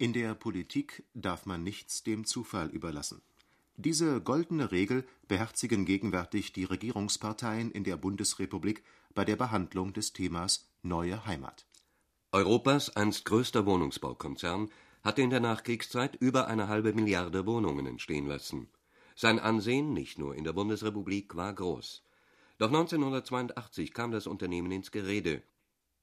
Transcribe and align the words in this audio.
In 0.00 0.12
der 0.12 0.36
Politik 0.36 1.02
darf 1.12 1.44
man 1.44 1.64
nichts 1.64 2.04
dem 2.04 2.24
Zufall 2.24 2.68
überlassen. 2.68 3.20
Diese 3.74 4.20
goldene 4.20 4.70
Regel 4.70 5.04
beherzigen 5.26 5.84
gegenwärtig 5.84 6.52
die 6.52 6.62
Regierungsparteien 6.62 7.72
in 7.72 7.82
der 7.82 7.96
Bundesrepublik 7.96 8.84
bei 9.16 9.24
der 9.24 9.34
Behandlung 9.34 9.92
des 9.92 10.12
Themas 10.12 10.68
Neue 10.84 11.26
Heimat. 11.26 11.66
Europas 12.30 12.94
einst 12.94 13.24
größter 13.24 13.66
Wohnungsbaukonzern 13.66 14.70
hatte 15.02 15.22
in 15.22 15.30
der 15.30 15.40
Nachkriegszeit 15.40 16.14
über 16.14 16.46
eine 16.46 16.68
halbe 16.68 16.92
Milliarde 16.92 17.44
Wohnungen 17.44 17.86
entstehen 17.86 18.28
lassen. 18.28 18.68
Sein 19.16 19.40
Ansehen 19.40 19.94
nicht 19.94 20.16
nur 20.16 20.36
in 20.36 20.44
der 20.44 20.52
Bundesrepublik 20.52 21.34
war 21.34 21.52
groß. 21.52 22.04
Doch 22.58 22.68
1982 22.68 23.92
kam 23.92 24.12
das 24.12 24.28
Unternehmen 24.28 24.70
ins 24.70 24.92
Gerede 24.92 25.42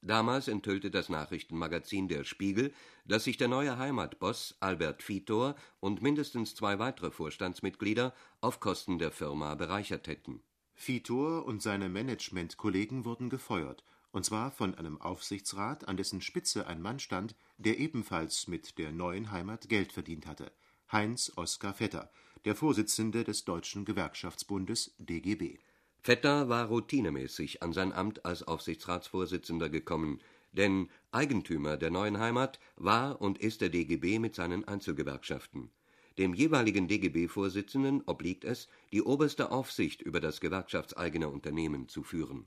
Damals 0.06 0.48
enthüllte 0.48 0.92
das 0.92 1.10
Nachrichtenmagazin 1.10 2.08
Der 2.08 2.26
Spiegel, 2.26 2.72
dass 3.06 3.24
sich 3.24 3.38
der 3.38 3.48
neue 3.48 3.80
Heimatboss 3.80 4.56
Albert 4.60 5.10
Vitor 5.10 5.56
und 5.80 6.04
mindestens 6.04 6.54
zwei 6.54 6.78
weitere 6.78 7.10
Vorstandsmitglieder 7.10 8.14
auf 8.40 8.60
Kosten 8.60 9.00
der 9.00 9.10
Firma 9.10 9.56
bereichert 9.56 10.06
hätten. 10.08 10.44
Vitor 10.76 11.44
und 11.46 11.64
seine 11.64 11.90
Managementkollegen 11.90 13.04
wurden 13.04 13.32
gefeuert, 13.32 13.84
und 14.12 14.24
zwar 14.24 14.52
von 14.52 14.76
einem 14.76 15.02
Aufsichtsrat, 15.02 15.88
an 15.88 15.98
dessen 15.98 16.22
Spitze 16.22 16.68
ein 16.68 16.84
Mann 16.84 17.00
stand, 17.00 17.36
der 17.58 17.80
ebenfalls 17.80 18.48
mit 18.48 18.78
der 18.78 18.92
neuen 18.92 19.32
Heimat 19.32 19.70
Geld 19.70 19.92
verdient 19.92 20.28
hatte: 20.28 20.52
Heinz 20.92 21.32
Oskar 21.36 21.74
Vetter, 21.74 22.12
der 22.46 22.54
Vorsitzende 22.54 23.24
des 23.24 23.44
Deutschen 23.44 23.86
Gewerkschaftsbundes 23.86 24.94
DGB 25.00 25.58
Vetter 26.06 26.50
war 26.50 26.68
routinemäßig 26.68 27.64
an 27.64 27.74
sein 27.74 27.92
Amt 27.92 28.26
als 28.26 28.44
Aufsichtsratsvorsitzender 28.44 29.70
gekommen, 29.70 30.22
denn 30.52 30.92
Eigentümer 31.10 31.78
der 31.78 31.90
neuen 31.90 32.20
Heimat 32.20 32.60
war 32.76 33.20
und 33.22 33.40
ist 33.40 33.62
der 33.62 33.70
DGB 33.70 34.20
mit 34.20 34.36
seinen 34.36 34.68
Einzelgewerkschaften. 34.68 35.72
Dem 36.20 36.36
jeweiligen 36.36 36.88
DGB-Vorsitzenden 36.88 38.04
obliegt 38.06 38.44
es, 38.44 38.70
die 38.92 39.02
oberste 39.02 39.50
Aufsicht 39.50 40.04
über 40.04 40.20
das 40.20 40.42
gewerkschaftseigene 40.42 41.28
Unternehmen 41.28 41.90
zu 41.90 42.04
führen. 42.04 42.46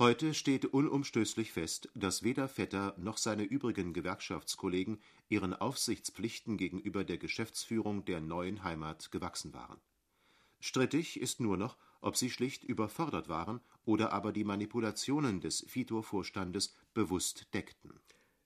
Heute 0.00 0.34
steht 0.34 0.64
unumstößlich 0.64 1.52
fest, 1.52 1.88
dass 1.94 2.24
weder 2.24 2.48
Vetter 2.48 2.96
noch 2.98 3.18
seine 3.18 3.44
übrigen 3.44 3.92
Gewerkschaftskollegen 3.92 5.00
ihren 5.28 5.54
Aufsichtspflichten 5.54 6.56
gegenüber 6.56 7.04
der 7.04 7.18
Geschäftsführung 7.18 8.04
der 8.04 8.20
neuen 8.20 8.64
Heimat 8.64 9.12
gewachsen 9.12 9.54
waren. 9.54 9.78
Strittig 10.60 11.20
ist 11.20 11.40
nur 11.40 11.56
noch 11.56 11.76
ob 12.06 12.16
sie 12.16 12.30
schlicht 12.30 12.62
überfordert 12.62 13.28
waren 13.28 13.60
oder 13.84 14.12
aber 14.12 14.32
die 14.32 14.44
Manipulationen 14.44 15.40
des 15.40 15.66
Vitor-Vorstandes 15.74 16.76
bewusst 16.94 17.52
deckten. 17.52 17.98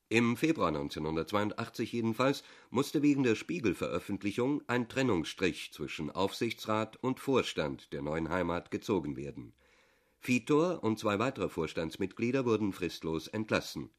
Im 0.08 0.36
Februar 0.36 0.68
1982 0.68 1.92
jedenfalls 1.92 2.42
musste 2.70 3.02
wegen 3.02 3.22
der 3.22 3.36
Spiegelveröffentlichung 3.36 4.62
ein 4.66 4.88
Trennungsstrich 4.88 5.72
zwischen 5.72 6.10
Aufsichtsrat 6.10 6.96
und 6.96 7.20
Vorstand 7.20 7.92
der 7.92 8.00
neuen 8.00 8.28
Heimat 8.30 8.70
gezogen 8.70 9.16
werden. 9.16 9.52
Vitor 10.20 10.82
und 10.82 10.98
zwei 10.98 11.18
weitere 11.18 11.48
Vorstandsmitglieder 11.48 12.44
wurden 12.44 12.72
fristlos 12.72 13.28
entlassen. 13.28 13.90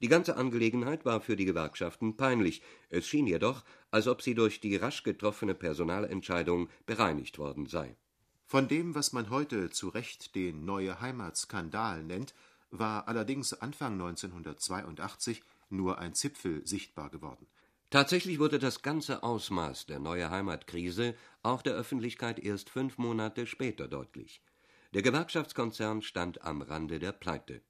Die 0.00 0.08
ganze 0.08 0.36
Angelegenheit 0.36 1.04
war 1.04 1.20
für 1.20 1.36
die 1.36 1.44
Gewerkschaften 1.44 2.16
peinlich, 2.16 2.62
es 2.88 3.06
schien 3.06 3.26
jedoch, 3.26 3.64
als 3.90 4.06
ob 4.06 4.22
sie 4.22 4.34
durch 4.34 4.60
die 4.60 4.76
rasch 4.76 5.02
getroffene 5.02 5.54
Personalentscheidung 5.54 6.68
bereinigt 6.86 7.38
worden 7.38 7.66
sei 7.66 7.96
von 8.50 8.66
dem, 8.66 8.96
was 8.96 9.12
man 9.12 9.30
heute 9.30 9.70
zu 9.70 9.90
Recht 9.90 10.34
den 10.34 10.64
Neue 10.64 11.00
Heimat-Skandal 11.00 12.02
nennt, 12.02 12.34
war 12.72 13.06
allerdings 13.06 13.52
Anfang 13.52 13.92
1982 13.92 15.44
nur 15.68 15.98
ein 16.00 16.14
Zipfel 16.14 16.66
sichtbar 16.66 17.10
geworden. 17.10 17.46
Tatsächlich 17.90 18.40
wurde 18.40 18.58
das 18.58 18.82
ganze 18.82 19.22
Ausmaß 19.22 19.86
der 19.86 20.00
Neue 20.00 20.30
Heimat-Krise 20.30 21.14
auch 21.44 21.62
der 21.62 21.74
Öffentlichkeit 21.74 22.40
erst 22.40 22.70
fünf 22.70 22.98
Monate 22.98 23.46
später 23.46 23.86
deutlich. 23.86 24.42
Der 24.94 25.02
Gewerkschaftskonzern 25.02 26.02
stand 26.02 26.42
am 26.42 26.60
Rande 26.60 26.98
der 26.98 27.12
Pleite 27.12 27.62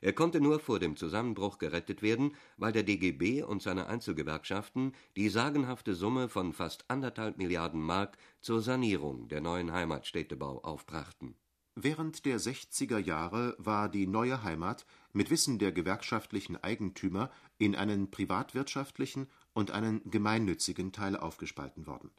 er 0.00 0.12
konnte 0.12 0.40
nur 0.40 0.60
vor 0.60 0.78
dem 0.78 0.96
Zusammenbruch 0.96 1.58
gerettet 1.58 2.02
werden, 2.02 2.34
weil 2.56 2.72
der 2.72 2.82
DGB 2.82 3.42
und 3.42 3.62
seine 3.62 3.86
Einzelgewerkschaften 3.86 4.92
die 5.16 5.28
sagenhafte 5.28 5.94
Summe 5.94 6.28
von 6.28 6.52
fast 6.52 6.84
anderthalb 6.88 7.38
Milliarden 7.38 7.80
Mark 7.80 8.18
zur 8.40 8.60
Sanierung 8.60 9.28
der 9.28 9.40
neuen 9.40 9.72
Heimatstädtebau 9.72 10.62
aufbrachten. 10.62 11.34
Während 11.80 12.24
der 12.24 12.40
60er 12.40 12.98
Jahre 12.98 13.54
war 13.58 13.88
die 13.88 14.08
neue 14.08 14.42
Heimat 14.42 14.84
mit 15.12 15.30
Wissen 15.30 15.60
der 15.60 15.70
gewerkschaftlichen 15.70 16.56
Eigentümer 16.56 17.30
in 17.56 17.76
einen 17.76 18.10
privatwirtschaftlichen 18.10 19.28
und 19.52 19.70
einen 19.70 20.02
gemeinnützigen 20.10 20.90
Teil 20.90 21.16
aufgespalten 21.16 21.86
worden. 21.86 22.10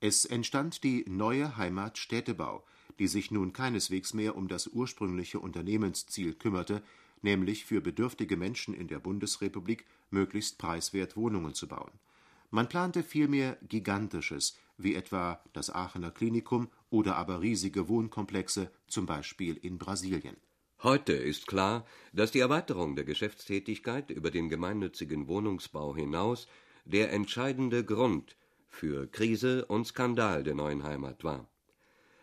Es 0.00 0.24
entstand 0.24 0.82
die 0.82 1.04
Neue 1.08 1.56
Heimat 1.56 1.98
Städtebau, 1.98 2.64
die 2.98 3.06
sich 3.06 3.30
nun 3.30 3.52
keineswegs 3.52 4.12
mehr 4.12 4.36
um 4.36 4.48
das 4.48 4.66
ursprüngliche 4.66 5.40
Unternehmensziel 5.40 6.34
kümmerte, 6.34 6.82
nämlich 7.26 7.64
für 7.64 7.80
bedürftige 7.80 8.36
Menschen 8.36 8.72
in 8.72 8.86
der 8.86 9.00
Bundesrepublik 9.00 9.84
möglichst 10.10 10.58
preiswert 10.58 11.16
Wohnungen 11.16 11.54
zu 11.54 11.66
bauen. 11.66 11.90
Man 12.50 12.68
plante 12.68 13.02
vielmehr 13.02 13.58
Gigantisches, 13.68 14.56
wie 14.78 14.94
etwa 14.94 15.42
das 15.52 15.68
Aachener 15.68 16.12
Klinikum 16.12 16.68
oder 16.88 17.16
aber 17.16 17.40
riesige 17.40 17.88
Wohnkomplexe, 17.88 18.70
zum 18.86 19.06
Beispiel 19.06 19.56
in 19.56 19.76
Brasilien. 19.76 20.36
Heute 20.82 21.14
ist 21.14 21.48
klar, 21.48 21.84
dass 22.12 22.30
die 22.30 22.40
Erweiterung 22.40 22.94
der 22.94 23.04
Geschäftstätigkeit 23.04 24.10
über 24.10 24.30
den 24.30 24.48
gemeinnützigen 24.48 25.26
Wohnungsbau 25.26 25.96
hinaus 25.96 26.46
der 26.84 27.12
entscheidende 27.12 27.84
Grund 27.84 28.36
für 28.68 29.10
Krise 29.10 29.64
und 29.66 29.86
Skandal 29.86 30.44
der 30.44 30.54
neuen 30.54 30.84
Heimat 30.84 31.24
war 31.24 31.48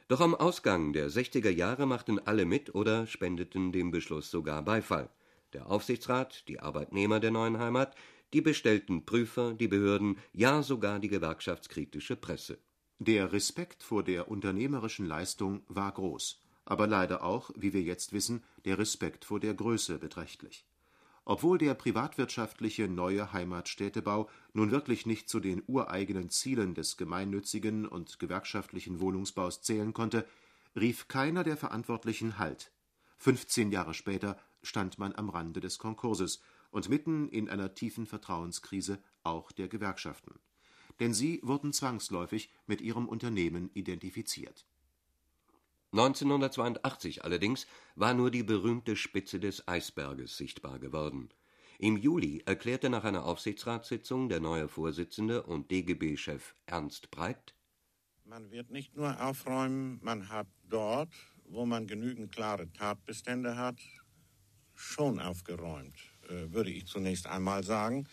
doch 0.08 0.22
am 0.22 0.36
Ausgang 0.36 0.94
der 0.94 1.09
60er 1.09 1.50
Jahre 1.50 1.86
machten 1.86 2.19
alle 2.19 2.46
mit 2.46 2.75
oder 2.75 3.08
spendeten 3.08 3.72
dem 3.72 3.91
Beschluss 3.91 4.30
sogar 4.30 4.64
Beifall: 4.64 5.09
der 5.53 5.68
Aufsichtsrat, 5.68 6.47
die 6.47 6.59
Arbeitnehmer 6.59 7.19
der 7.19 7.31
neuen 7.31 7.59
Heimat, 7.59 7.96
die 8.34 8.41
bestellten 8.41 9.06
Prüfer, 9.06 9.53
die 9.53 9.68
Behörden, 9.68 10.18
ja 10.31 10.64
sogar 10.64 11.00
die 11.00 11.09
gewerkschaftskritische 11.09 12.16
Presse. 12.16 12.58
Der 13.00 13.31
Respekt 13.31 13.84
vor 13.84 14.03
der 14.03 14.30
unternehmerischen 14.30 15.06
Leistung 15.06 15.64
war 15.68 15.91
groß, 15.91 16.41
aber 16.66 16.88
leider 16.88 17.24
auch, 17.24 17.52
wie 17.56 17.74
wir 17.74 17.81
jetzt 17.81 18.14
wissen, 18.14 18.44
der 18.66 18.78
Respekt 18.78 19.25
vor 19.25 19.40
der 19.40 19.53
Größe 19.53 20.00
beträchtlich 20.00 20.66
obwohl 21.25 21.57
der 21.57 21.73
privatwirtschaftliche 21.73 22.88
Neue 22.88 23.31
Heimatstädtebau 23.31 24.29
nun 24.53 24.72
wirklich 24.72 25.06
nicht 25.06 25.29
zu 25.29 25.39
den 25.39 25.63
ureigenen 25.67 26.29
Zielen 26.29 26.73
des 26.73 26.97
gemeinnützigen 26.97 27.88
und 27.88 28.19
gewerkschaftlichen 28.19 29.00
Wohnungsbaus 29.00 29.61
zählen 29.61 29.94
konnte, 29.94 30.28
rief 30.75 31.07
keiner 31.07 31.44
der 31.44 31.57
Verantwortlichen 31.57 32.38
Halt. 32.38 32.72
15 33.17 33.72
Jahre 33.72 33.94
später 33.94 34.38
stand 34.61 35.00
man 35.00 35.16
am 35.16 35.29
Rande 35.29 35.61
des 35.61 35.78
Konkurses 35.78 36.41
und 36.72 36.89
mitten 36.89 37.29
in 37.29 37.47
einer 37.50 37.73
tiefen 37.73 38.05
Vertrauenskrise 38.05 39.01
auch 39.23 39.51
der 39.51 39.69
Gewerkschaften. 39.69 40.40
Denn 41.00 41.13
sie 41.13 41.40
wurden 41.44 41.72
zwangsläufig 41.72 42.50
mit 42.67 42.81
ihrem 42.81 43.07
Unternehmen 43.07 43.69
identifiziert 43.73 44.66
1982 45.93 47.23
allerdings 47.23 47.67
war 47.95 48.15
nur 48.15 48.31
die 48.31 48.41
berühmte 48.41 48.95
Spitze 48.95 49.39
des 49.39 49.67
Eisberges 49.67 50.35
sichtbar 50.35 50.79
geworden. 50.79 51.29
Im 51.77 51.97
Juli 51.97 52.41
erklärte 52.47 52.89
nach 52.89 53.03
einer 53.03 53.25
Aufsichtsratssitzung 53.25 54.27
der 54.27 54.39
neue 54.39 54.67
Vorsitzende 54.67 55.43
und 55.43 55.69
DGB-Chef 55.69 56.55
Ernst 56.65 57.11
Breit: 57.11 57.53
Man 58.25 58.49
wird 58.49 58.71
nicht 58.71 58.95
nur 58.95 59.21
aufräumen, 59.23 59.99
man 60.01 60.29
hat 60.29 60.47
dort, 60.67 61.13
wo 61.45 61.67
man 61.67 61.85
genügend 61.85 62.31
klare 62.31 62.71
Tatbestände 62.73 63.55
hat, 63.55 63.79
schon 64.73 65.19
aufgeräumt, 65.19 65.95
äh, 66.27 66.51
würde 66.51 66.71
ich 66.71 66.87
zunächst 66.87 67.27
einmal 67.27 67.63
sagen. 67.63 68.07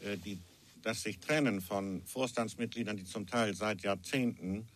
Äh, 0.00 0.16
die, 0.16 0.40
das 0.82 1.02
sich 1.02 1.20
trennen 1.20 1.60
von 1.60 2.04
Vorstandsmitgliedern, 2.04 2.96
die 2.96 3.04
zum 3.04 3.28
Teil 3.28 3.54
seit 3.54 3.82
Jahrzehnten 3.82 4.66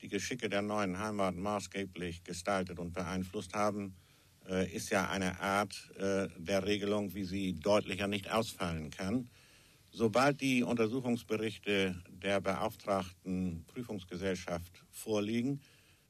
die 0.00 0.08
Geschicke 0.08 0.48
der 0.48 0.62
neuen 0.62 0.98
Heimat 0.98 1.36
maßgeblich 1.36 2.24
gestaltet 2.24 2.78
und 2.78 2.92
beeinflusst 2.92 3.54
haben, 3.54 3.96
äh, 4.48 4.70
ist 4.72 4.90
ja 4.90 5.08
eine 5.08 5.40
Art 5.40 5.90
äh, 5.96 6.28
der 6.38 6.64
Regelung, 6.66 7.14
wie 7.14 7.24
sie 7.24 7.54
deutlicher 7.54 8.06
nicht 8.06 8.30
ausfallen 8.30 8.90
kann. 8.90 9.28
Sobald 9.90 10.40
die 10.40 10.62
Untersuchungsberichte 10.62 12.00
der 12.08 12.40
beauftragten 12.40 13.64
Prüfungsgesellschaft 13.66 14.84
vorliegen, 14.90 15.60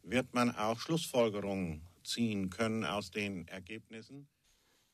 wird 0.02 0.34
man 0.34 0.54
auch 0.54 0.80
Schlussfolgerungen 0.80 1.82
ziehen 2.02 2.50
können 2.50 2.84
aus 2.84 3.10
den 3.10 3.46
Ergebnissen. 3.48 4.26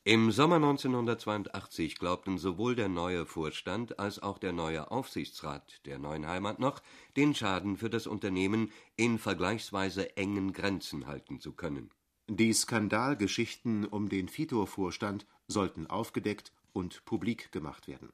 Im 0.07 0.31
Sommer 0.33 0.57
1982 0.57 1.99
glaubten 1.99 2.37
sowohl 2.37 2.75
der 2.75 2.91
neue 2.91 3.25
Vorstand 3.25 3.99
als 3.99 4.23
auch 4.23 4.37
der 4.37 4.53
neue 4.53 4.91
Aufsichtsrat 4.91 5.81
der 5.87 5.99
Neuen 5.99 6.27
Heimat 6.27 6.59
noch, 6.59 6.83
den 7.17 7.35
Schaden 7.35 7.79
für 7.79 7.89
das 7.89 8.07
Unternehmen 8.07 8.71
in 8.97 9.19
vergleichsweise 9.19 10.15
engen 10.19 10.53
Grenzen 10.53 11.07
halten 11.07 11.41
zu 11.41 11.53
können. 11.53 11.89
Die 12.29 12.53
Skandalgeschichten 12.53 13.87
um 13.87 14.11
den 14.11 14.29
Vitor-Vorstand 14.29 15.25
sollten 15.49 15.87
aufgedeckt 15.87 16.53
und 16.75 17.07
publik 17.07 17.51
gemacht 17.51 17.89
werden. 17.89 18.13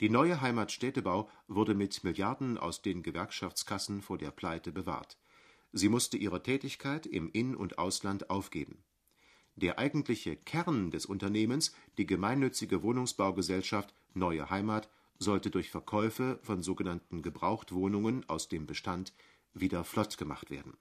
Die 0.00 0.10
neue 0.10 0.40
Heimat 0.40 0.72
Städtebau 0.72 1.30
wurde 1.46 1.76
mit 1.76 2.02
Milliarden 2.02 2.58
aus 2.58 2.82
den 2.82 3.04
Gewerkschaftskassen 3.04 4.02
vor 4.02 4.18
der 4.18 4.32
Pleite 4.32 4.72
bewahrt. 4.72 5.16
Sie 5.72 5.88
musste 5.88 6.16
ihre 6.16 6.42
Tätigkeit 6.42 7.06
im 7.06 7.30
In 7.30 7.54
und 7.54 7.78
Ausland 7.78 8.28
aufgeben. 8.28 8.82
Der 9.60 9.76
eigentliche 9.76 10.36
Kern 10.36 10.92
des 10.92 11.04
Unternehmens, 11.04 11.74
die 11.96 12.06
gemeinnützige 12.06 12.84
Wohnungsbaugesellschaft 12.84 13.92
Neue 14.14 14.50
Heimat, 14.50 14.88
sollte 15.18 15.50
durch 15.50 15.68
Verkäufe 15.68 16.38
von 16.42 16.62
sogenannten 16.62 17.22
Gebrauchtwohnungen 17.22 18.24
aus 18.28 18.48
dem 18.48 18.66
Bestand 18.68 19.12
wieder 19.54 19.82
flott 19.82 20.16
gemacht 20.16 20.52
werden. 20.52 20.74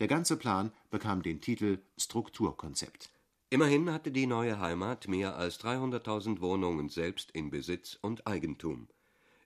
Der 0.00 0.08
ganze 0.08 0.36
Plan 0.36 0.72
bekam 0.90 1.22
den 1.22 1.40
Titel 1.40 1.78
Strukturkonzept. 1.96 3.10
Immerhin 3.48 3.92
hatte 3.92 4.10
die 4.10 4.26
neue 4.26 4.58
Heimat 4.58 5.06
mehr 5.06 5.36
als 5.36 5.60
300.000 5.60 6.40
Wohnungen 6.40 6.88
selbst 6.88 7.30
in 7.30 7.50
Besitz 7.50 7.96
und 8.02 8.26
Eigentum. 8.26 8.88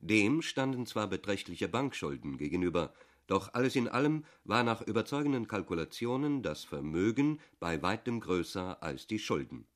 Dem 0.01 0.41
standen 0.41 0.87
zwar 0.87 1.07
beträchtliche 1.07 1.69
Bankschulden 1.69 2.39
gegenüber, 2.39 2.95
doch 3.31 3.55
alles 3.55 3.77
in 3.77 3.89
allem 3.89 4.25
war 4.45 4.65
nach 4.65 4.83
überzeugenden 4.83 5.47
Kalkulationen 5.47 6.43
das 6.43 6.65
Vermögen 6.65 7.41
bei 7.61 7.81
weitem 7.81 8.21
größer 8.21 8.83
als 8.83 9.07
die 9.07 9.19
Schulden. 9.19 9.67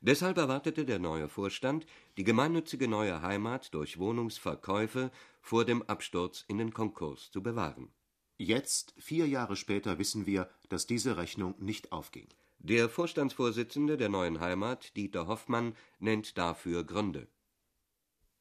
Deshalb 0.00 0.36
erwartete 0.38 0.84
der 0.84 0.98
neue 0.98 1.28
Vorstand, 1.28 1.86
die 2.16 2.24
gemeinnützige 2.24 2.88
neue 2.88 3.22
Heimat 3.22 3.72
durch 3.74 3.98
Wohnungsverkäufe 3.98 5.10
vor 5.40 5.64
dem 5.64 5.82
Absturz 5.82 6.44
in 6.48 6.58
den 6.58 6.72
Konkurs 6.72 7.30
zu 7.30 7.42
bewahren. 7.42 7.88
Jetzt, 8.38 8.92
vier 8.98 9.26
Jahre 9.26 9.56
später, 9.56 9.98
wissen 9.98 10.26
wir, 10.26 10.50
dass 10.68 10.86
diese 10.86 11.16
Rechnung 11.16 11.54
nicht 11.58 11.92
aufging. 11.92 12.28
Der 12.58 12.88
Vorstandsvorsitzende 12.88 13.96
der 13.96 14.08
neuen 14.08 14.40
Heimat, 14.40 14.96
Dieter 14.96 15.26
Hoffmann, 15.26 15.74
nennt 15.98 16.36
dafür 16.36 16.84
Gründe. 16.84 17.28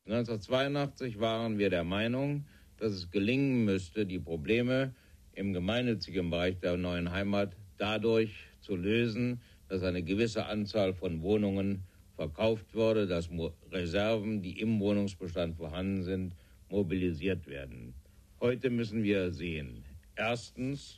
1982 0.08 1.20
waren 1.20 1.58
wir 1.58 1.70
der 1.70 1.84
Meinung, 1.84 2.46
dass 2.78 2.94
es 2.94 3.10
gelingen 3.12 3.66
müsste, 3.66 4.06
die 4.06 4.20
Probleme 4.20 4.94
im 5.34 5.54
gemeinnützigen 5.54 6.30
Bereich 6.30 6.60
der 6.60 6.78
neuen 6.78 7.12
Heimat 7.12 7.56
dadurch 7.78 8.32
zu 8.62 8.76
lösen, 8.76 9.42
dass 9.68 9.84
eine 9.84 10.04
gewisse 10.04 10.46
Anzahl 10.46 10.94
von 10.94 11.22
Wohnungen 11.22 11.84
verkauft 12.16 12.74
wurde, 12.74 13.08
dass 13.08 13.30
Reserven, 13.72 14.42
die 14.42 14.60
im 14.60 14.80
Wohnungsbestand 14.80 15.58
vorhanden 15.58 16.04
sind, 16.04 16.36
mobilisiert 16.70 17.48
werden. 17.48 17.94
Heute 18.40 18.70
müssen 18.70 19.04
wir 19.04 19.32
sehen, 19.32 19.84
erstens, 20.16 20.98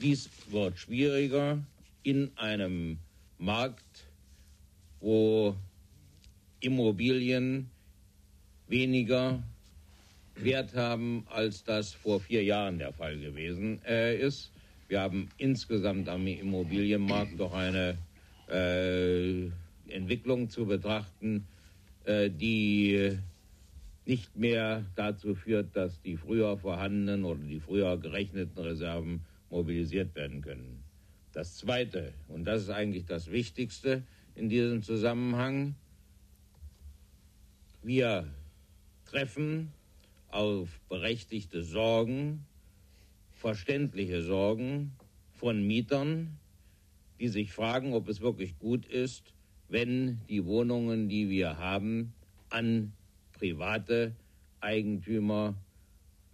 dies 0.00 0.28
wird 0.50 0.78
schwieriger 0.78 1.64
in 2.02 2.30
einem 2.36 2.98
Markt, 3.38 4.08
wo 5.00 5.56
Immobilien 6.60 7.70
weniger 8.68 9.42
Wert 10.36 10.74
haben, 10.74 11.26
als 11.30 11.64
das 11.64 11.92
vor 11.92 12.20
vier 12.20 12.42
Jahren 12.42 12.78
der 12.78 12.92
Fall 12.92 13.18
gewesen 13.18 13.80
äh, 13.84 14.16
ist. 14.16 14.52
Wir 14.88 15.00
haben 15.00 15.28
insgesamt 15.38 16.08
am 16.08 16.26
Immobilienmarkt 16.26 17.38
doch 17.38 17.54
eine 17.54 17.96
äh, 18.50 19.46
Entwicklung 19.88 20.50
zu 20.50 20.66
betrachten, 20.66 21.46
äh, 22.04 22.30
die 22.30 23.18
nicht 24.04 24.36
mehr 24.36 24.84
dazu 24.96 25.34
führt, 25.34 25.76
dass 25.76 26.00
die 26.02 26.16
früher 26.16 26.56
vorhandenen 26.58 27.24
oder 27.24 27.40
die 27.40 27.60
früher 27.60 27.96
gerechneten 27.96 28.58
Reserven 28.62 29.20
mobilisiert 29.50 30.14
werden 30.14 30.42
können. 30.42 30.82
Das 31.32 31.56
Zweite, 31.56 32.12
und 32.28 32.44
das 32.44 32.62
ist 32.62 32.70
eigentlich 32.70 33.06
das 33.06 33.30
Wichtigste 33.30 34.02
in 34.34 34.48
diesem 34.48 34.82
Zusammenhang, 34.82 35.74
wir 37.82 38.26
treffen 39.06 39.72
auf 40.32 40.80
berechtigte 40.88 41.62
Sorgen, 41.62 42.46
verständliche 43.34 44.22
Sorgen 44.22 44.92
von 45.34 45.66
Mietern, 45.66 46.38
die 47.20 47.28
sich 47.28 47.52
fragen, 47.52 47.92
ob 47.92 48.08
es 48.08 48.20
wirklich 48.20 48.58
gut 48.58 48.86
ist, 48.86 49.34
wenn 49.68 50.20
die 50.28 50.44
Wohnungen, 50.44 51.08
die 51.08 51.28
wir 51.28 51.58
haben, 51.58 52.14
an 52.50 52.92
private 53.32 54.14
Eigentümer 54.60 55.54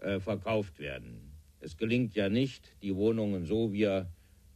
äh, 0.00 0.20
verkauft 0.20 0.78
werden. 0.78 1.32
Es 1.60 1.76
gelingt 1.76 2.14
ja 2.14 2.28
nicht, 2.28 2.72
die 2.82 2.94
Wohnungen 2.94 3.44
so, 3.44 3.72
wie, 3.72 4.02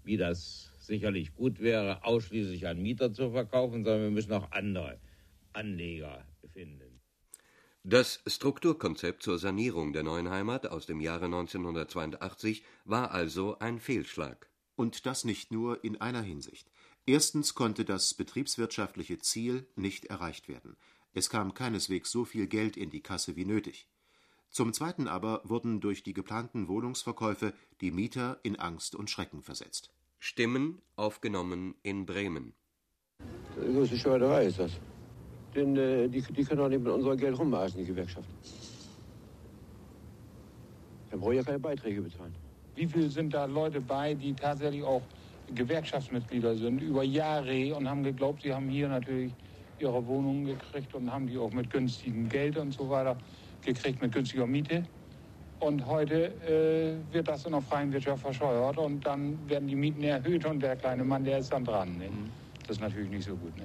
wie 0.05 0.17
das 0.17 0.73
sicherlich 0.79 1.35
gut 1.35 1.61
wäre, 1.61 2.05
ausschließlich 2.05 2.67
an 2.67 2.81
Mieter 2.81 3.13
zu 3.13 3.31
verkaufen, 3.31 3.85
sondern 3.85 4.03
wir 4.03 4.11
müssen 4.11 4.33
auch 4.33 4.51
andere 4.53 4.99
Anleger 5.53 6.25
finden. 6.53 6.82
Das 7.85 8.23
Strukturkonzept 8.29 9.25
zur 9.25 9.41
Sanierung 9.41 9.93
der 9.93 10.05
neuen 10.05 10.31
Heimat 10.31 10.69
aus 10.69 10.87
dem 10.87 11.01
Jahre 11.01 11.25
1982 11.25 12.63
war 12.85 13.11
also 13.11 13.59
ein 13.59 13.81
Fehlschlag. 13.81 14.49
Und 14.77 15.05
das 15.05 15.25
nicht 15.25 15.51
nur 15.51 15.83
in 15.83 16.01
einer 16.01 16.23
Hinsicht. 16.23 16.71
Erstens 17.07 17.55
konnte 17.55 17.85
das 17.85 18.15
betriebswirtschaftliche 18.15 19.19
Ziel 19.19 19.67
nicht 19.75 20.05
erreicht 20.05 20.49
werden. 20.49 20.77
Es 21.13 21.29
kam 21.29 21.55
keineswegs 21.55 22.13
so 22.13 22.25
viel 22.25 22.47
Geld 22.47 22.77
in 22.77 22.91
die 22.91 23.03
Kasse 23.03 23.35
wie 23.35 23.45
nötig. 23.45 23.89
Zum 24.49 24.73
Zweiten 24.73 25.09
aber 25.09 25.41
wurden 25.43 25.81
durch 25.81 26.05
die 26.05 26.15
geplanten 26.15 26.69
Wohnungsverkäufe 26.69 27.53
die 27.81 27.91
Mieter 27.91 28.39
in 28.45 28.61
Angst 28.61 28.95
und 28.95 29.11
Schrecken 29.11 29.43
versetzt. 29.43 29.91
Stimmen 30.21 30.81
aufgenommen 30.95 31.75
in 31.83 32.07
Bremen. 32.07 32.55
Die 33.57 33.73
größte 33.73 33.99
Schweinerei 33.99 34.47
ist 34.47 34.61
das. 34.61 34.73
Denn 35.55 35.77
äh, 35.77 36.09
die, 36.09 36.21
die 36.21 36.45
können 36.45 36.61
auch 36.61 36.69
nicht 36.69 36.83
mit 36.83 36.93
unserem 36.93 37.17
Geld 37.17 37.39
rumaßen, 37.39 37.79
die 37.79 37.87
Gewerkschaft. 37.87 38.29
Dann 41.11 41.21
brauche 41.21 41.33
ich 41.33 41.39
ja 41.39 41.45
keine 41.45 41.59
Beiträge 41.59 42.01
bezahlen. 42.01 42.35
Wie 42.75 42.87
viele 42.87 43.11
sind 43.11 43.35
da 43.35 43.45
Leute 43.45 43.81
bei, 43.81 44.15
die 44.15 44.33
tatsächlich 44.33 44.83
auch 44.83 45.03
Gewerkschaftsmitglieder 45.55 46.57
sind, 46.57 46.81
über 46.81 47.03
Jahre 47.03 47.75
und 47.75 47.89
haben 47.89 48.03
geglaubt, 48.03 48.43
sie 48.43 48.55
haben 48.55 48.69
hier 48.71 48.89
natürlich 48.89 49.33
ihre 49.79 50.07
Wohnungen 50.07 50.47
gekriegt 50.47 50.95
und 50.95 51.13
haben 51.13 51.27
die 51.27 51.37
auch 51.37 51.53
mit 51.53 51.69
günstigem 51.71 52.29
Geld 52.29 52.57
und 52.57 52.73
so 52.73 52.89
weiter 52.89 53.17
gekriegt, 53.63 54.01
mit 54.01 54.13
günstiger 54.13 54.47
Miete. 54.47 54.85
Und 55.61 55.87
heute 55.87 56.33
äh, 56.49 57.15
wird 57.15 57.29
das 57.29 57.45
in 57.45 57.53
der 57.53 57.61
freien 57.61 57.93
Wirtschaft 57.93 58.23
verscheuert 58.23 58.79
und 58.79 59.05
dann 59.07 59.39
werden 59.49 59.69
die 59.69 59.77
Mieten 59.77 60.03
erhöht 60.03 60.45
und 60.47 60.61
der 60.61 60.77
kleine 60.77 61.05
Mann, 61.05 61.25
der 61.25 61.39
ist 61.39 61.53
dann 61.53 61.65
dran. 61.65 61.99
Ne? 61.99 62.09
Das 62.67 62.77
ist 62.77 62.81
natürlich 62.81 63.11
nicht 63.11 63.25
so 63.25 63.37
gut. 63.37 63.57
Ne? 63.57 63.65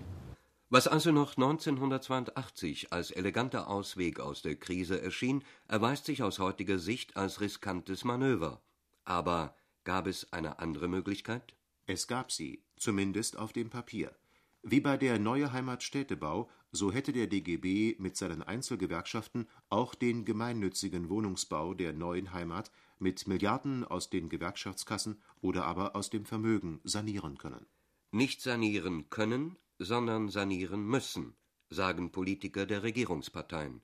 Was 0.69 0.85
also 0.85 1.13
noch 1.13 1.37
1982 1.37 2.91
als 2.91 3.11
eleganter 3.11 3.69
Ausweg 3.69 4.19
aus 4.19 4.41
der 4.41 4.57
Krise 4.57 5.01
erschien, 5.01 5.45
erweist 5.69 6.05
sich 6.05 6.23
aus 6.23 6.39
heutiger 6.39 6.77
Sicht 6.77 7.15
als 7.15 7.39
riskantes 7.39 8.03
Manöver. 8.03 8.61
Aber 9.05 9.55
gab 9.85 10.07
es 10.07 10.33
eine 10.33 10.59
andere 10.59 10.89
Möglichkeit? 10.89 11.55
Es 11.85 12.07
gab 12.07 12.33
sie, 12.33 12.65
zumindest 12.75 13.37
auf 13.37 13.53
dem 13.53 13.69
Papier. 13.69 14.13
Wie 14.61 14.81
bei 14.81 14.97
der 14.97 15.19
Neue 15.19 15.53
Heimat 15.53 15.83
Städtebau, 15.83 16.49
so 16.73 16.91
hätte 16.91 17.13
der 17.13 17.27
DGB 17.27 17.95
mit 17.97 18.17
seinen 18.17 18.43
Einzelgewerkschaften 18.43 19.47
auch 19.69 19.95
den 19.95 20.25
gemeinnützigen 20.25 21.09
Wohnungsbau 21.09 21.75
der 21.75 21.93
neuen 21.93 22.33
Heimat 22.33 22.71
mit 22.99 23.25
Milliarden 23.25 23.85
aus 23.85 24.09
den 24.09 24.27
Gewerkschaftskassen 24.27 25.21
oder 25.39 25.63
aber 25.63 25.95
aus 25.95 26.09
dem 26.09 26.25
Vermögen 26.25 26.81
sanieren 26.83 27.37
können. 27.37 27.65
Nicht 28.11 28.41
sanieren 28.41 29.09
können, 29.09 29.55
sondern 29.79 30.29
sanieren 30.29 30.85
müssen, 30.85 31.35
sagen 31.69 32.11
Politiker 32.11 32.65
der 32.65 32.83
Regierungsparteien. 32.83 33.81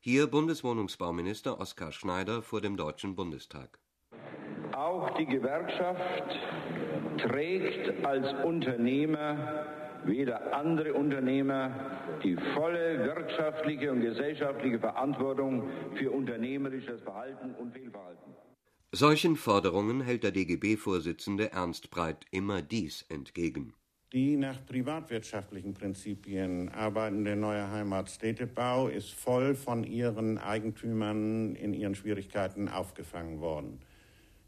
Hier 0.00 0.26
Bundeswohnungsbauminister 0.26 1.58
Oskar 1.60 1.92
Schneider 1.92 2.42
vor 2.42 2.60
dem 2.60 2.76
Deutschen 2.76 3.16
Bundestag. 3.16 3.78
Auch 4.72 5.16
die 5.16 5.26
Gewerkschaft 5.26 6.38
trägt 7.18 8.04
als 8.04 8.44
Unternehmer 8.44 9.66
weder 10.06 10.54
andere 10.54 10.94
Unternehmer 10.94 12.18
die 12.22 12.36
volle 12.54 12.98
wirtschaftliche 13.04 13.90
und 13.90 14.02
gesellschaftliche 14.02 14.78
Verantwortung 14.78 15.70
für 15.96 16.10
unternehmerisches 16.10 17.00
Verhalten 17.02 17.54
und 17.54 17.72
Fehlverhalten. 17.72 18.34
Solchen 18.92 19.36
Forderungen 19.36 20.02
hält 20.02 20.22
der 20.22 20.30
DGB-Vorsitzende 20.30 21.52
Ernst 21.52 21.90
Breit 21.90 22.26
immer 22.30 22.62
dies 22.62 23.02
entgegen. 23.08 23.74
Die 24.14 24.36
nach 24.36 24.64
privatwirtschaftlichen 24.64 25.74
Prinzipien 25.74 26.68
arbeitende 26.68 27.34
Neue 27.34 27.68
Heimat 27.68 28.08
Städtebau 28.08 28.86
ist 28.86 29.12
voll 29.12 29.56
von 29.56 29.82
ihren 29.82 30.38
Eigentümern 30.38 31.56
in 31.56 31.74
ihren 31.74 31.96
Schwierigkeiten 31.96 32.68
aufgefangen 32.68 33.40
worden. 33.40 33.80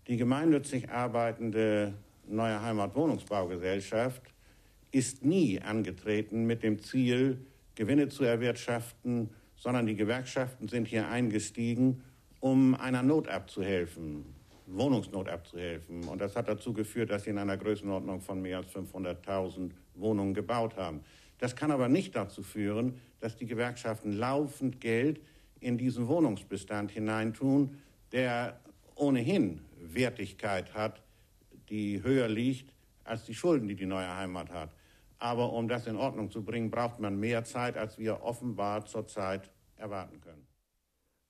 Die 0.07 0.17
gemeinnützig 0.17 0.89
arbeitende 0.91 1.95
Neue 2.29 2.63
Heimat 2.63 2.95
Wohnungsbaugesellschaft 2.95 4.23
ist 4.93 5.25
nie 5.25 5.61
angetreten 5.61 6.47
mit 6.47 6.63
dem 6.63 6.81
Ziel, 6.81 7.45
Gewinne 7.75 8.09
zu 8.09 8.23
erwirtschaften, 8.23 9.31
sondern 9.57 9.87
die 9.87 9.97
Gewerkschaften 9.97 10.69
sind 10.69 10.87
hier 10.87 11.09
eingestiegen, 11.09 12.05
um 12.39 12.77
einer 12.77 13.03
Not 13.03 13.27
abzuhelfen. 13.27 14.36
Wohnungsnot 14.67 15.29
abzuhelfen. 15.29 16.05
Und 16.09 16.21
das 16.21 16.37
hat 16.37 16.49
dazu 16.49 16.73
geführt, 16.73 17.11
dass 17.11 17.25
sie 17.25 17.31
in 17.31 17.39
einer 17.39 17.57
Größenordnung 17.57 18.21
von 18.21 18.43
mehr 18.43 18.59
als 18.59 18.69
500.000 18.69 19.71
Wohnungen 19.95 20.35
gebaut 20.35 20.77
haben. 20.77 21.01
Das 21.39 21.55
kann 21.55 21.71
aber 21.71 21.89
nicht 21.89 22.17
dazu 22.17 22.43
führen, 22.43 23.01
dass 23.21 23.37
die 23.37 23.47
Gewerkschaften 23.47 24.13
laufend 24.13 24.81
Geld 24.81 25.21
in 25.61 25.79
diesen 25.79 26.09
Wohnungsbestand 26.09 26.91
hineintun, 26.91 27.79
der 28.13 28.61
ohnehin 28.95 29.61
Wertigkeit 29.81 30.75
hat, 30.75 31.03
die 31.69 32.03
höher 32.03 32.29
liegt 32.29 32.73
als 33.05 33.25
die 33.25 33.35
Schulden, 33.35 33.69
die 33.69 33.77
die 33.77 33.87
neue 33.87 34.15
Heimat 34.15 34.51
hat. 34.51 34.71
Aber 35.19 35.53
um 35.53 35.69
das 35.69 35.87
in 35.87 35.97
Ordnung 35.97 36.31
zu 36.31 36.43
bringen, 36.43 36.71
braucht 36.71 37.01
man 37.01 37.19
mehr 37.19 37.45
Zeit, 37.45 37.77
als 37.77 37.99
wir 37.99 38.23
offenbar 38.23 38.85
zurzeit 38.85 39.51
erwarten 39.77 40.21
können. 40.21 40.46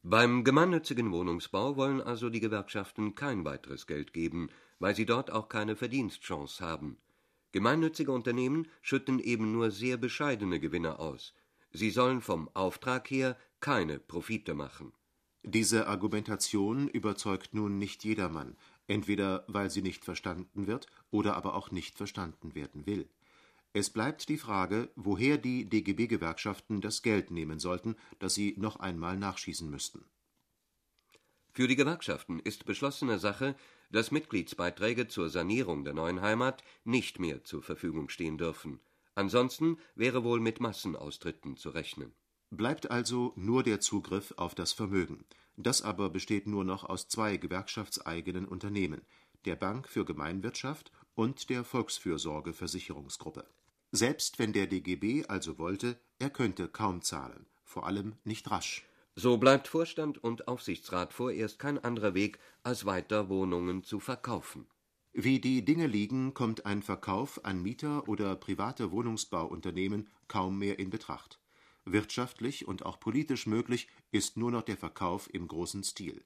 Beim 0.09 0.45
gemeinnützigen 0.45 1.11
Wohnungsbau 1.11 1.77
wollen 1.77 2.01
also 2.01 2.31
die 2.31 2.39
Gewerkschaften 2.39 3.17
kein 3.17 3.45
weiteres 3.45 3.89
Geld 3.89 4.13
geben, 4.13 4.51
weil 4.79 4.95
sie 4.95 5.05
dort 5.05 5.33
auch 5.33 5.49
keine 5.49 5.75
Verdienstchance 5.75 6.65
haben. 6.65 6.97
Gemeinnützige 7.51 8.13
Unternehmen 8.13 8.69
schütten 8.83 9.19
eben 9.19 9.51
nur 9.51 9.73
sehr 9.73 9.97
bescheidene 9.97 10.61
Gewinne 10.61 11.01
aus. 11.01 11.35
Sie 11.73 11.91
sollen 11.91 12.21
vom 12.21 12.49
Auftrag 12.55 13.11
her 13.11 13.37
keine 13.59 13.99
Profite 13.99 14.55
machen. 14.55 14.93
Diese 15.43 15.89
Argumentation 15.89 16.87
überzeugt 16.87 17.53
nun 17.53 17.77
nicht 17.77 18.05
jedermann, 18.05 18.57
entweder 18.87 19.45
weil 19.49 19.71
sie 19.71 19.83
nicht 19.83 20.05
verstanden 20.05 20.69
wird 20.69 20.87
oder 21.11 21.35
aber 21.35 21.57
auch 21.57 21.73
nicht 21.73 21.97
verstanden 21.97 22.55
werden 22.55 22.87
will. 22.87 23.09
Es 23.79 23.91
bleibt 23.91 24.31
die 24.31 24.39
Frage, 24.39 24.89
woher 24.97 25.37
die 25.37 25.69
DGB-Gewerkschaften 25.69 26.81
das 26.81 27.03
Geld 27.03 27.31
nehmen 27.31 27.59
sollten, 27.59 27.95
das 28.19 28.33
sie 28.33 28.55
noch 28.57 28.77
einmal 28.77 29.19
nachschießen 29.19 29.69
müssten. 29.69 30.07
Für 31.53 31.69
die 31.69 31.77
Gewerkschaften 31.77 32.41
ist 32.41 32.65
beschlossene 32.65 33.19
Sache, 33.19 33.55
dass 33.91 34.11
Mitgliedsbeiträge 34.11 35.09
zur 35.09 35.29
Sanierung 35.29 35.85
der 35.85 35.93
neuen 35.93 36.23
Heimat 36.23 36.65
nicht 36.85 37.19
mehr 37.19 37.45
zur 37.45 37.63
Verfügung 37.63 38.09
stehen 38.09 38.39
dürfen. 38.39 38.81
Ansonsten 39.15 39.77
wäre 39.95 40.25
wohl 40.25 40.41
mit 40.41 40.59
Massenaustritten 40.59 41.59
zu 41.59 41.69
rechnen. 41.69 42.15
Bleibt 42.49 42.91
also 42.91 43.35
nur 43.37 43.63
der 43.63 43.81
Zugriff 43.81 44.33
auf 44.39 44.55
das 44.55 44.73
Vermögen. 44.73 45.27
Das 45.59 45.83
aber 45.83 46.09
besteht 46.09 46.47
nur 46.47 46.65
noch 46.65 46.85
aus 46.85 47.09
zwei 47.09 47.37
gewerkschaftseigenen 47.37 48.47
Unternehmen, 48.49 49.03
der 49.45 49.57
Bank 49.57 49.87
für 49.87 50.07
Gemeinwirtschaft 50.07 50.93
und 51.15 51.51
der 51.51 51.63
Volksfürsorge-Versicherungsgruppe. 51.63 53.45
Selbst 53.93 54.39
wenn 54.39 54.53
der 54.53 54.67
DGB 54.67 55.27
also 55.29 55.59
wollte, 55.59 55.99
er 56.19 56.31
könnte 56.31 56.69
kaum 56.69 57.03
zahlen, 57.03 57.47
vor 57.65 57.87
allem 57.87 58.17
nicht 58.25 58.51
rasch. 58.51 58.87
So 59.15 59.39
bleibt 59.39 59.69
Vorstand 59.69 60.23
und 60.23 60.47
Aufsichtsrat 60.47 61.15
vorerst 61.15 61.59
kein 61.59 61.83
anderer 61.83 62.15
Weg, 62.15 62.39
als 62.63 62.85
weiter 62.85 63.29
Wohnungen 63.29 63.83
zu 63.83 63.99
verkaufen. 63.99 64.67
Wie 65.15 65.41
die 65.41 65.65
Dinge 65.65 65.87
liegen, 65.87 66.35
kommt 66.35 66.67
ein 66.67 66.83
Verkauf 66.83 67.43
an 67.43 67.63
Mieter 67.63 68.07
oder 68.07 68.37
private 68.37 68.91
Wohnungsbauunternehmen 68.91 70.11
kaum 70.29 70.59
mehr 70.59 70.79
in 70.79 70.91
Betracht. 70.91 71.41
Wirtschaftlich 71.87 72.69
und 72.69 72.85
auch 72.85 73.01
politisch 73.01 73.47
möglich 73.47 73.89
ist 74.11 74.37
nur 74.37 74.51
noch 74.51 74.63
der 74.63 74.77
Verkauf 74.77 75.33
im 75.33 75.49
großen 75.49 75.85
Stil. 75.85 76.23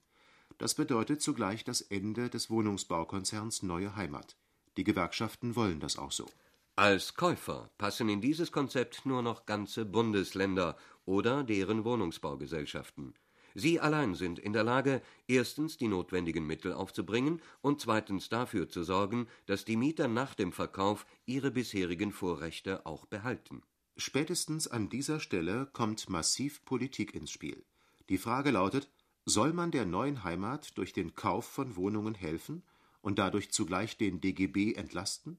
Das 0.58 0.74
bedeutet 0.74 1.22
zugleich 1.22 1.62
das 1.62 1.82
Ende 1.82 2.28
des 2.28 2.50
Wohnungsbaukonzerns 2.50 3.62
Neue 3.62 3.94
Heimat. 3.94 4.36
Die 4.76 4.84
Gewerkschaften 4.84 5.54
wollen 5.54 5.78
das 5.78 5.96
auch 5.96 6.10
so. 6.10 6.28
Als 6.80 7.14
Käufer 7.14 7.68
passen 7.76 8.08
in 8.08 8.22
dieses 8.22 8.52
Konzept 8.52 9.04
nur 9.04 9.20
noch 9.20 9.44
ganze 9.44 9.84
Bundesländer 9.84 10.78
oder 11.04 11.44
deren 11.44 11.84
Wohnungsbaugesellschaften. 11.84 13.12
Sie 13.54 13.78
allein 13.78 14.14
sind 14.14 14.38
in 14.38 14.54
der 14.54 14.64
Lage, 14.64 15.02
erstens 15.28 15.76
die 15.76 15.88
notwendigen 15.88 16.46
Mittel 16.46 16.72
aufzubringen 16.72 17.42
und 17.60 17.82
zweitens 17.82 18.30
dafür 18.30 18.70
zu 18.70 18.82
sorgen, 18.82 19.28
dass 19.44 19.66
die 19.66 19.76
Mieter 19.76 20.08
nach 20.08 20.34
dem 20.34 20.52
Verkauf 20.52 21.04
ihre 21.26 21.50
bisherigen 21.50 22.12
Vorrechte 22.12 22.86
auch 22.86 23.04
behalten. 23.04 23.60
Spätestens 23.98 24.66
an 24.66 24.88
dieser 24.88 25.20
Stelle 25.20 25.68
kommt 25.74 26.08
massiv 26.08 26.64
Politik 26.64 27.14
ins 27.14 27.30
Spiel. 27.30 27.62
Die 28.08 28.16
Frage 28.16 28.52
lautet, 28.52 28.90
soll 29.26 29.52
man 29.52 29.70
der 29.70 29.84
neuen 29.84 30.24
Heimat 30.24 30.78
durch 30.78 30.94
den 30.94 31.14
Kauf 31.14 31.44
von 31.44 31.76
Wohnungen 31.76 32.14
helfen 32.14 32.62
und 33.02 33.18
dadurch 33.18 33.50
zugleich 33.50 33.98
den 33.98 34.22
DGB 34.22 34.72
entlasten? 34.72 35.36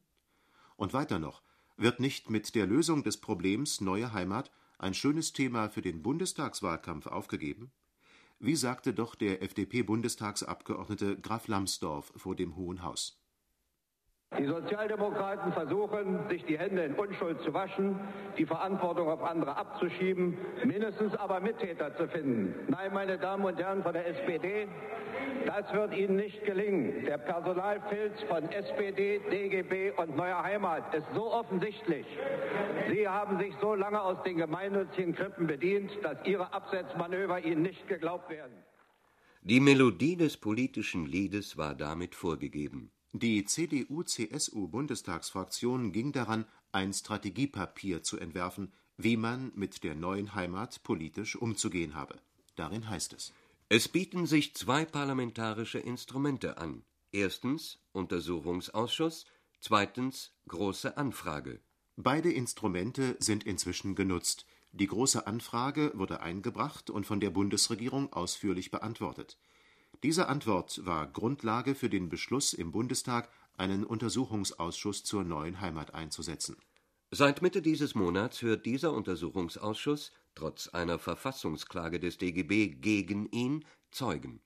Und 0.81 0.93
weiter 0.93 1.19
noch, 1.19 1.43
wird 1.77 1.99
nicht 1.99 2.31
mit 2.31 2.55
der 2.55 2.65
Lösung 2.65 3.03
des 3.03 3.17
Problems 3.17 3.81
neue 3.81 4.13
Heimat 4.13 4.49
ein 4.79 4.95
schönes 4.95 5.31
Thema 5.31 5.69
für 5.69 5.83
den 5.83 6.01
Bundestagswahlkampf 6.01 7.05
aufgegeben? 7.05 7.71
Wie 8.39 8.55
sagte 8.55 8.91
doch 8.91 9.13
der 9.13 9.43
FDP-Bundestagsabgeordnete 9.43 11.21
Graf 11.21 11.47
Lambsdorff 11.47 12.11
vor 12.15 12.35
dem 12.35 12.55
Hohen 12.55 12.81
Haus. 12.81 13.20
Die 14.39 14.45
Sozialdemokraten 14.45 15.51
versuchen, 15.51 16.19
sich 16.29 16.45
die 16.45 16.57
Hände 16.57 16.83
in 16.83 16.93
Unschuld 16.93 17.41
zu 17.43 17.53
waschen, 17.53 17.99
die 18.37 18.45
Verantwortung 18.45 19.09
auf 19.09 19.21
andere 19.21 19.57
abzuschieben, 19.57 20.37
mindestens 20.63 21.13
aber 21.15 21.41
Mittäter 21.41 21.95
zu 21.97 22.07
finden. 22.07 22.55
Nein, 22.69 22.93
meine 22.93 23.17
Damen 23.17 23.43
und 23.43 23.59
Herren 23.59 23.83
von 23.83 23.91
der 23.91 24.07
SPD, 24.07 24.67
das 25.45 25.71
wird 25.73 25.93
Ihnen 25.95 26.15
nicht 26.15 26.45
gelingen. 26.45 27.03
Der 27.05 27.17
Personalfilz 27.17 28.13
von 28.29 28.49
SPD, 28.51 29.19
DGB 29.29 29.91
und 29.97 30.15
Neuer 30.15 30.41
Heimat 30.41 30.95
ist 30.95 31.07
so 31.13 31.31
offensichtlich. 31.31 32.05
Sie 32.89 33.07
haben 33.07 33.37
sich 33.37 33.53
so 33.59 33.75
lange 33.75 34.01
aus 34.01 34.23
den 34.23 34.37
gemeinnützigen 34.37 35.13
Krippen 35.13 35.45
bedient, 35.45 35.91
dass 36.03 36.17
Ihre 36.25 36.53
Absetzmanöver 36.53 37.43
Ihnen 37.43 37.63
nicht 37.63 37.85
geglaubt 37.87 38.29
werden. 38.29 38.53
Die 39.41 39.59
Melodie 39.59 40.15
des 40.15 40.37
politischen 40.37 41.05
Liedes 41.05 41.57
war 41.57 41.75
damit 41.75 42.15
vorgegeben. 42.15 42.91
Die 43.13 43.43
CDU-CSU-Bundestagsfraktion 43.43 45.91
ging 45.91 46.13
daran, 46.13 46.45
ein 46.71 46.93
Strategiepapier 46.93 48.03
zu 48.03 48.17
entwerfen, 48.17 48.71
wie 48.95 49.17
man 49.17 49.51
mit 49.53 49.83
der 49.83 49.95
neuen 49.95 50.33
Heimat 50.33 50.81
politisch 50.83 51.35
umzugehen 51.35 51.95
habe. 51.95 52.21
Darin 52.55 52.89
heißt 52.89 53.11
es 53.13 53.33
Es 53.67 53.89
bieten 53.89 54.27
sich 54.27 54.55
zwei 54.55 54.85
parlamentarische 54.85 55.79
Instrumente 55.79 56.57
an. 56.57 56.83
Erstens 57.11 57.79
Untersuchungsausschuss, 57.91 59.25
zweitens 59.59 60.31
Große 60.47 60.95
Anfrage. 60.95 61.59
Beide 61.97 62.31
Instrumente 62.31 63.17
sind 63.19 63.43
inzwischen 63.43 63.95
genutzt. 63.95 64.45
Die 64.71 64.87
Große 64.87 65.27
Anfrage 65.27 65.91
wurde 65.95 66.21
eingebracht 66.21 66.89
und 66.89 67.05
von 67.05 67.19
der 67.19 67.31
Bundesregierung 67.31 68.13
ausführlich 68.13 68.71
beantwortet. 68.71 69.37
Diese 70.03 70.27
Antwort 70.27 70.83
war 70.85 71.05
Grundlage 71.05 71.75
für 71.75 71.89
den 71.89 72.09
Beschluss 72.09 72.53
im 72.53 72.71
Bundestag, 72.71 73.29
einen 73.55 73.83
Untersuchungsausschuss 73.83 75.03
zur 75.03 75.23
neuen 75.23 75.61
Heimat 75.61 75.93
einzusetzen. 75.93 76.57
Seit 77.11 77.41
Mitte 77.41 77.61
dieses 77.61 77.93
Monats 77.93 78.41
hört 78.41 78.65
dieser 78.65 78.93
Untersuchungsausschuss, 78.93 80.11
trotz 80.33 80.69
einer 80.69 80.97
Verfassungsklage 80.97 81.99
des 81.99 82.17
DGB 82.17 82.69
gegen 82.69 83.27
ihn, 83.31 83.65
Zeugen. 83.91 84.41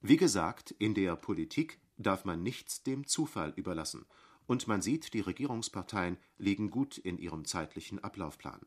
Wie 0.00 0.16
gesagt, 0.16 0.70
in 0.70 0.94
der 0.94 1.16
Politik 1.16 1.80
darf 1.96 2.24
man 2.24 2.42
nichts 2.42 2.82
dem 2.82 3.06
Zufall 3.06 3.52
überlassen, 3.56 4.06
und 4.46 4.68
man 4.68 4.80
sieht, 4.80 5.14
die 5.14 5.20
Regierungsparteien 5.20 6.18
liegen 6.38 6.70
gut 6.70 6.96
in 6.98 7.18
ihrem 7.18 7.44
zeitlichen 7.44 7.98
Ablaufplan. 8.04 8.60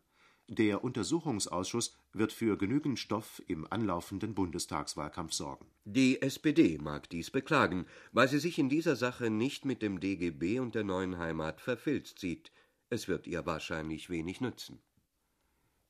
Der 0.49 0.81
Untersuchungsausschuss 0.81 1.93
wird 2.13 2.31
für 2.31 2.57
genügend 2.57 2.99
Stoff 2.99 3.41
im 3.47 3.67
anlaufenden 3.69 4.33
Bundestagswahlkampf 4.33 5.33
sorgen. 5.33 5.65
Die 5.83 6.21
SPD 6.21 6.77
mag 6.77 7.09
dies 7.09 7.31
beklagen, 7.31 7.85
weil 8.13 8.29
sie 8.29 8.39
sich 8.39 8.57
in 8.57 8.69
dieser 8.69 8.95
Sache 8.95 9.29
nicht 9.29 9.65
mit 9.65 9.81
dem 9.81 9.99
DGB 9.99 10.59
und 10.59 10.73
der 10.73 10.85
neuen 10.85 11.17
Heimat 11.17 11.59
verfilzt 11.59 12.19
sieht. 12.19 12.53
Es 12.89 13.09
wird 13.09 13.27
ihr 13.27 13.45
wahrscheinlich 13.45 14.09
wenig 14.09 14.39
nützen. 14.39 14.79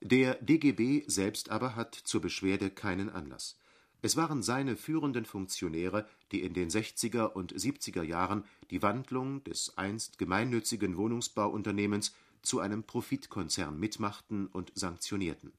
Der 0.00 0.34
DGB 0.36 1.04
selbst 1.06 1.50
aber 1.50 1.76
hat 1.76 1.94
zur 1.94 2.20
Beschwerde 2.20 2.70
keinen 2.70 3.10
Anlass. 3.10 3.58
Es 4.00 4.16
waren 4.16 4.42
seine 4.42 4.76
führenden 4.76 5.24
Funktionäre, 5.24 6.06
die 6.30 6.42
in 6.42 6.54
den 6.54 6.68
60er 6.68 7.32
und 7.32 7.52
70er 7.52 8.02
Jahren 8.02 8.44
die 8.70 8.82
Wandlung 8.82 9.42
des 9.44 9.76
einst 9.76 10.18
gemeinnützigen 10.18 10.96
Wohnungsbauunternehmens 10.96 12.14
zu 12.42 12.60
einem 12.60 12.84
Profitkonzern 12.84 13.78
mitmachten 13.78 14.46
und 14.46 14.72
sanktionierten. 14.74 15.52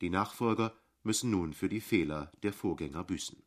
Die 0.00 0.10
Nachfolger 0.10 0.72
müssen 1.02 1.30
nun 1.30 1.52
für 1.52 1.68
die 1.68 1.80
Fehler 1.80 2.32
der 2.42 2.52
Vorgänger 2.52 3.04
büßen 3.04 3.42